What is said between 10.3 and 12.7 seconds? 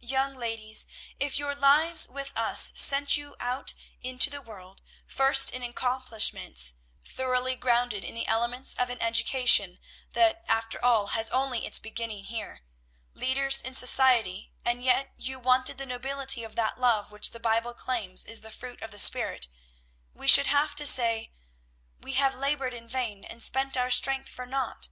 after all has only its beginning here,